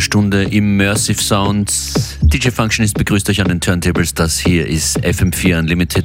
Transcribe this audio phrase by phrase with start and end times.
[0.00, 2.18] Stunde Immersive Sounds.
[2.22, 4.14] DJ Functionist begrüßt euch an den Turntables.
[4.14, 6.04] Das hier ist FM4 Unlimited.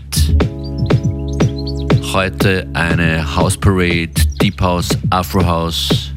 [2.14, 6.12] Heute eine House Parade, Deep House, Afro House.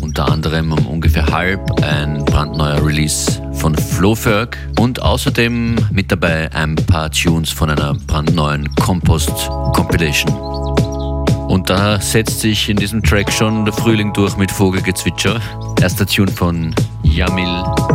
[0.00, 6.76] Unter anderem um ungefähr halb ein brandneuer Release von Flowferg und außerdem mit dabei ein
[6.76, 10.51] paar Tunes von einer brandneuen Compost Compilation.
[11.52, 15.38] Und da setzt sich in diesem Track schon der Frühling durch mit Vogelgezwitscher.
[15.82, 17.91] Erster Tune von Yamil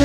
[0.00, 0.04] Oh,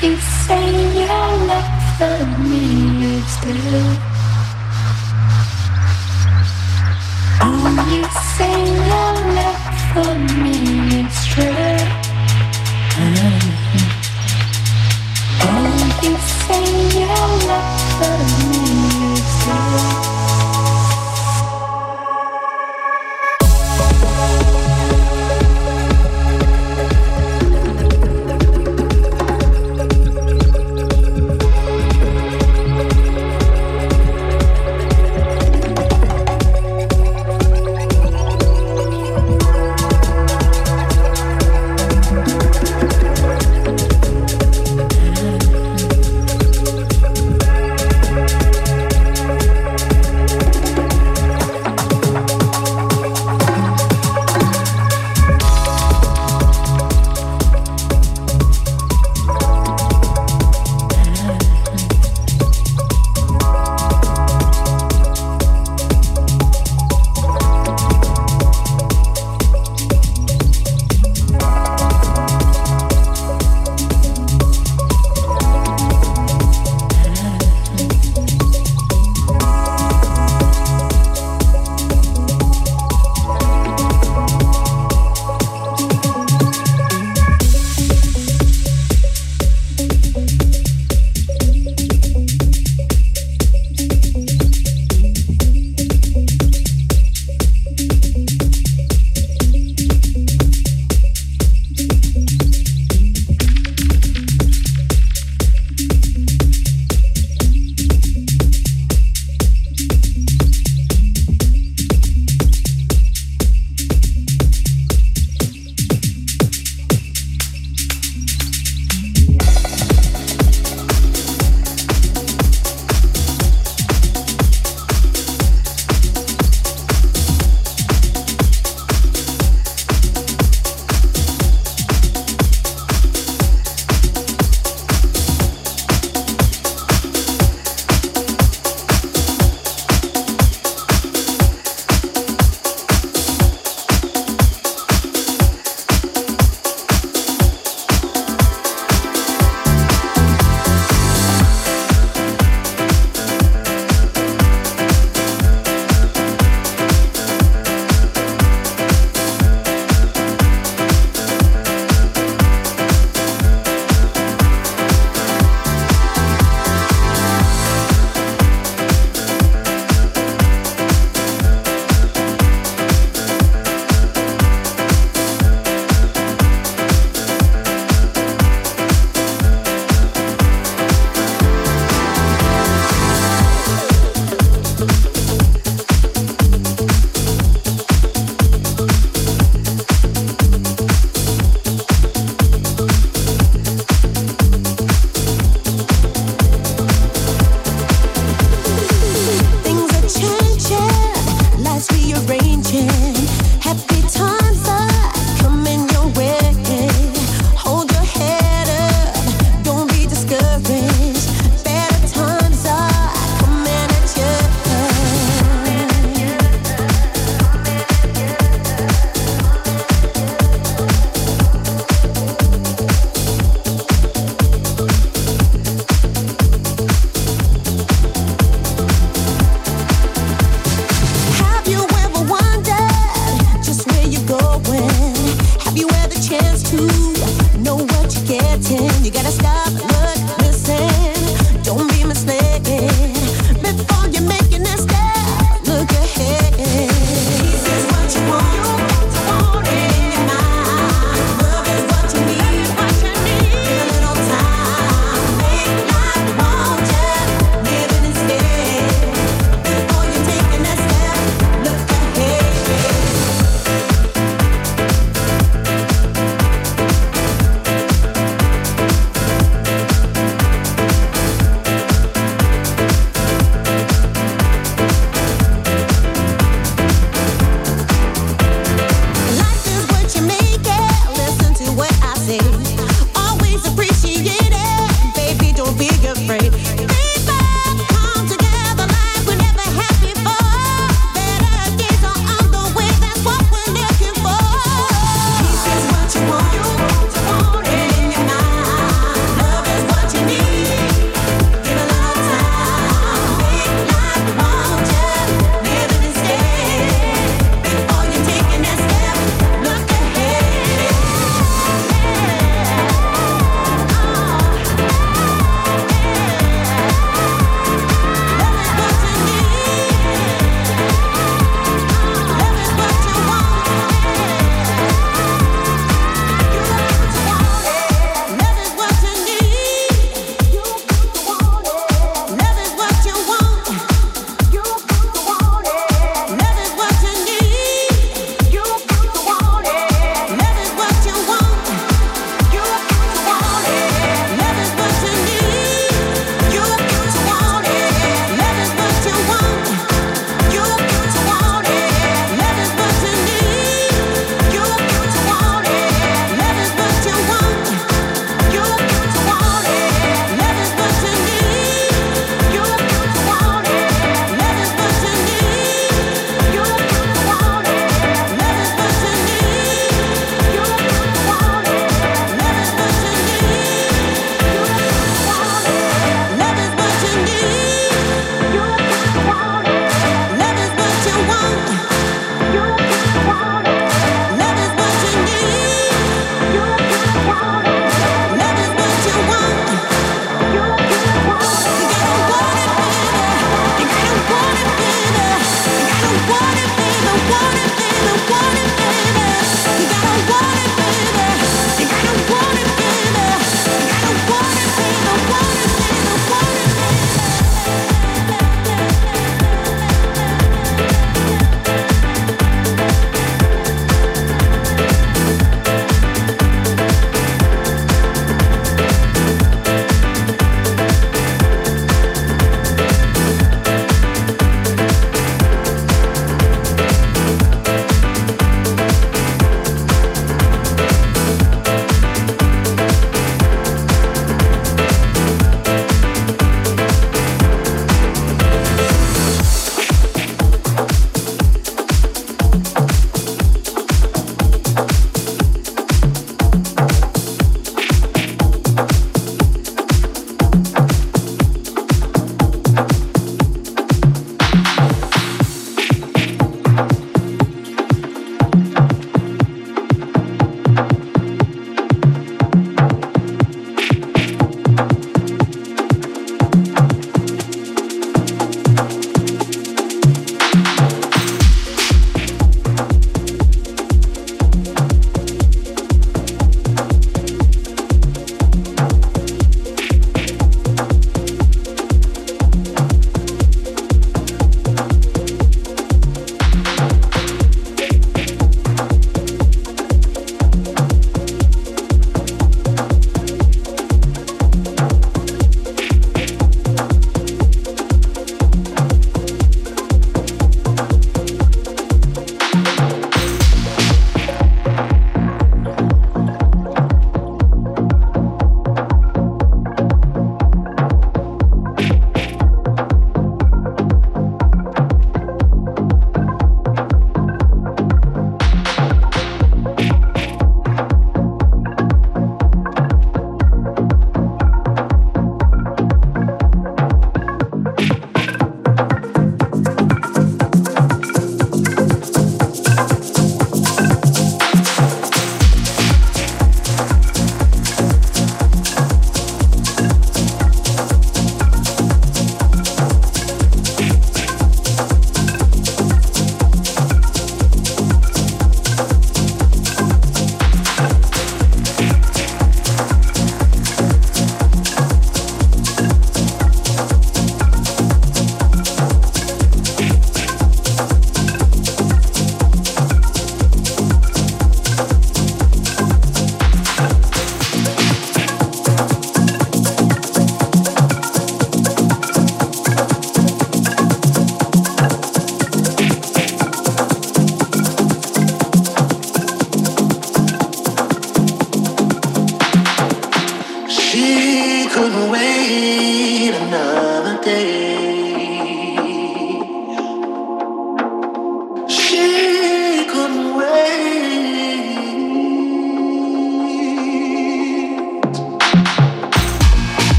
[0.00, 0.66] you say
[0.96, 3.96] you love me still.
[7.42, 8.02] Oh, you
[8.32, 10.55] say you love me.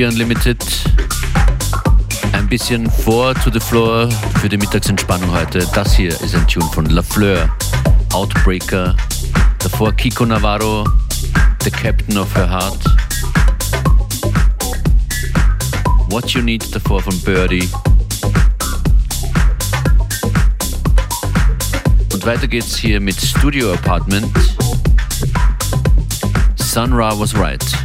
[0.00, 0.64] FM4 Unlimited.
[2.32, 4.08] Ein bisschen vor to the floor
[4.40, 5.66] für die Mittagsentspannung heute.
[5.74, 7.48] Das hier ist ein Tune von La Fleur,
[8.12, 8.96] Outbreaker.
[9.58, 10.88] Davor Kiko Navarro,
[11.62, 12.82] The Captain of Her Heart.
[16.08, 17.68] What You Need davor von Birdie.
[22.12, 24.30] Und weiter geht's hier mit Studio Apartment.
[26.56, 27.79] Sun Ra was right.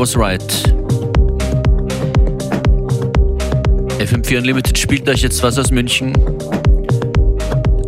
[0.00, 0.40] Was right.
[3.98, 6.14] FM4 Unlimited spielt euch jetzt was aus München.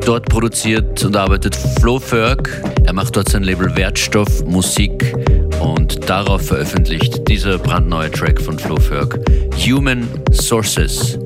[0.05, 2.63] Dort produziert und arbeitet Flo Ferg.
[2.85, 5.15] Er macht dort sein Label Wertstoff Musik
[5.61, 9.19] und darauf veröffentlicht dieser brandneue Track von Flo Ferg,
[9.67, 11.19] Human Sources.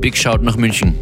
[0.00, 0.98] Big Shout nach München.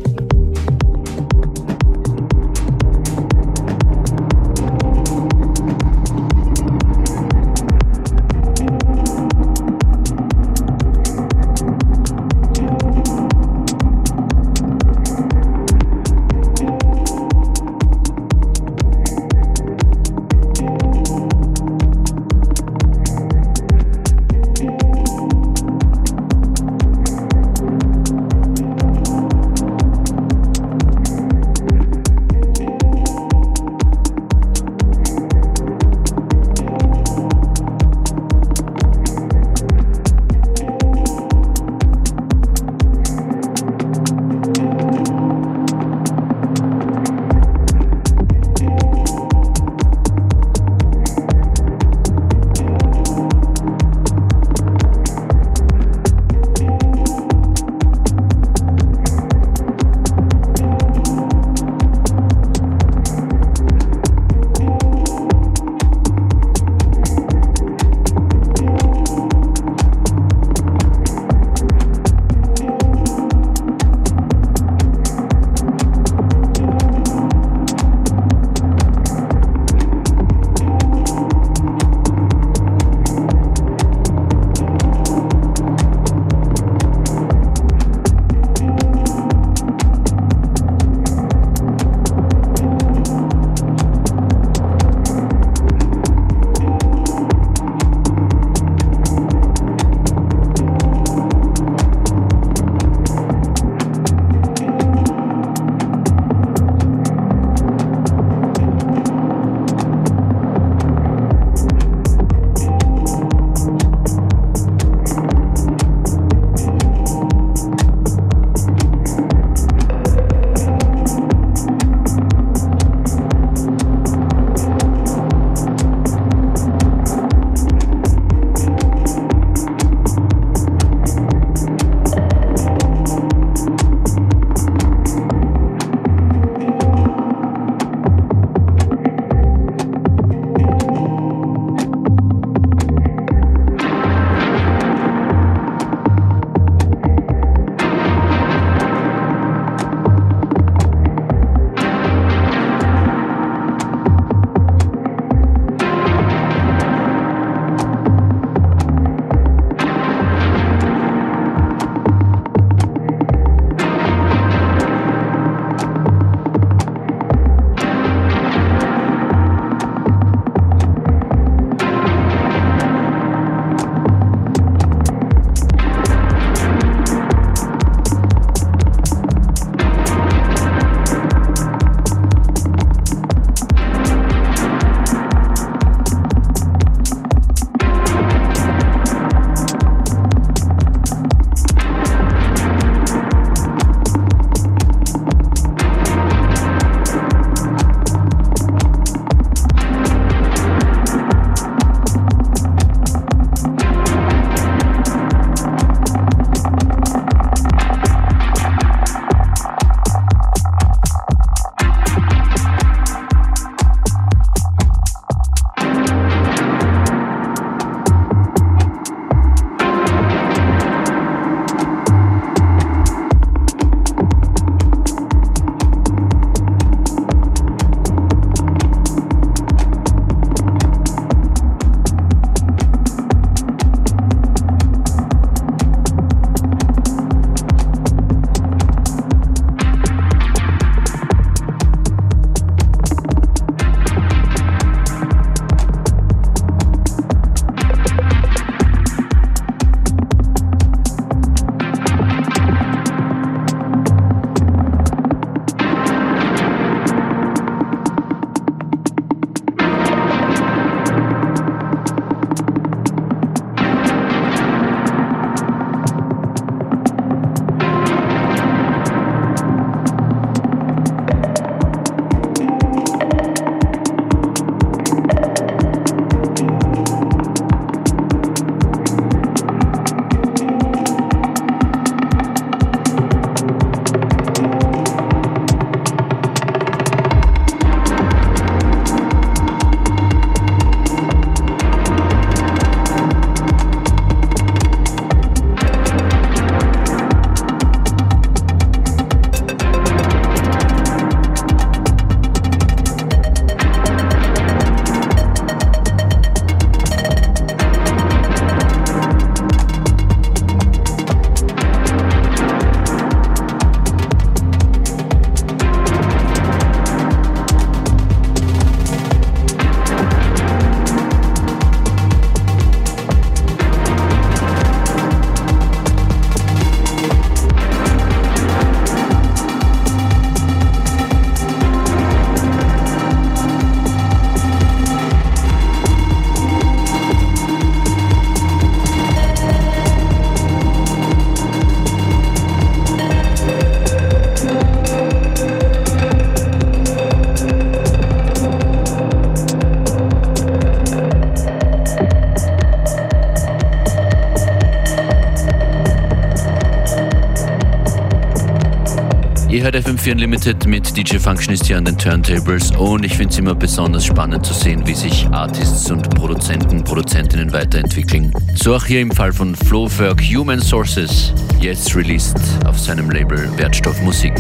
[359.87, 363.73] Hört FM4 Unlimited mit DJ Functionist hier an den Turntables und ich finde es immer
[363.73, 368.53] besonders spannend zu sehen, wie sich Artists und Produzenten, Produzentinnen weiterentwickeln.
[368.75, 374.21] So auch hier im Fall von Flowwerk Human Sources, jetzt released auf seinem Label Wertstoff
[374.23, 374.55] Musik.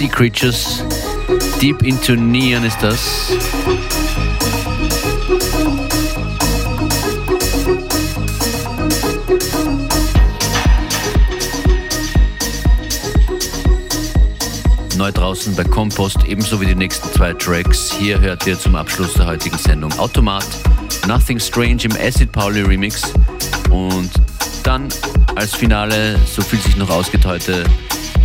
[0.00, 0.82] Sea Creatures.
[1.60, 3.32] Deep into Neon ist das.
[14.96, 17.92] Neu draußen bei Compost, ebenso wie die nächsten zwei Tracks.
[17.92, 20.46] Hier hört ihr zum Abschluss der heutigen Sendung Automat,
[21.06, 23.12] Nothing Strange im Acid Pauli Remix
[23.68, 24.10] und
[24.62, 24.88] dann
[25.34, 27.64] als Finale, so fühlt sich noch ausgeht heute,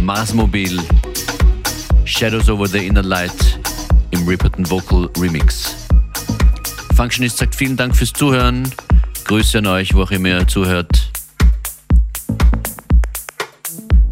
[0.02, 0.80] Marsmobil,
[2.18, 3.60] Shadows Over the Inner Light
[4.12, 5.76] im Ripperton Vocal Remix.
[6.96, 8.72] Functionist sagt vielen Dank fürs Zuhören.
[9.26, 11.12] Grüße an euch, wo auch immer ihr zuhört.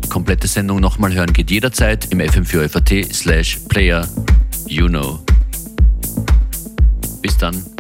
[0.10, 4.06] Komplette Sendung nochmal hören geht jederzeit im fm4fat slash player
[4.68, 5.24] you know.
[7.22, 7.73] Bis dann.